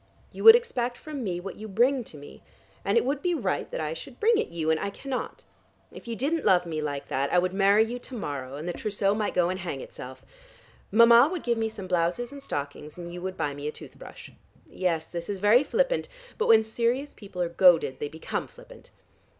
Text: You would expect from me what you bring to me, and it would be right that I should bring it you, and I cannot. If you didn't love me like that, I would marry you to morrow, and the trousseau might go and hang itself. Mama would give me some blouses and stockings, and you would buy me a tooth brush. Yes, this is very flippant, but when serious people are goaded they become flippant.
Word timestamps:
You 0.31 0.43
would 0.45 0.55
expect 0.55 0.97
from 0.97 1.23
me 1.23 1.39
what 1.39 1.57
you 1.57 1.67
bring 1.67 2.03
to 2.05 2.17
me, 2.17 2.41
and 2.83 2.97
it 2.97 3.05
would 3.05 3.21
be 3.21 3.35
right 3.35 3.69
that 3.69 3.79
I 3.79 3.93
should 3.93 4.19
bring 4.19 4.39
it 4.39 4.47
you, 4.47 4.71
and 4.71 4.79
I 4.79 4.89
cannot. 4.89 5.43
If 5.91 6.07
you 6.07 6.15
didn't 6.15 6.43
love 6.43 6.65
me 6.65 6.81
like 6.81 7.07
that, 7.09 7.31
I 7.31 7.37
would 7.37 7.53
marry 7.53 7.83
you 7.83 7.99
to 7.99 8.15
morrow, 8.15 8.55
and 8.55 8.67
the 8.67 8.73
trousseau 8.73 9.13
might 9.13 9.35
go 9.35 9.49
and 9.49 9.59
hang 9.59 9.79
itself. 9.79 10.25
Mama 10.91 11.29
would 11.31 11.43
give 11.43 11.59
me 11.59 11.69
some 11.69 11.85
blouses 11.85 12.31
and 12.31 12.41
stockings, 12.41 12.97
and 12.97 13.13
you 13.13 13.21
would 13.21 13.37
buy 13.37 13.53
me 13.53 13.67
a 13.67 13.71
tooth 13.71 13.95
brush. 13.99 14.31
Yes, 14.67 15.05
this 15.07 15.29
is 15.29 15.37
very 15.37 15.63
flippant, 15.63 16.09
but 16.39 16.47
when 16.47 16.63
serious 16.63 17.13
people 17.13 17.39
are 17.39 17.49
goaded 17.49 17.99
they 17.99 18.09
become 18.09 18.47
flippant. 18.47 18.89